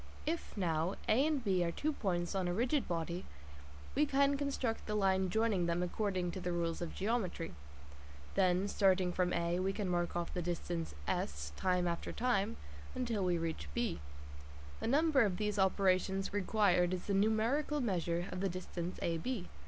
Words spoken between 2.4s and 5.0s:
a rigid body, we can construct the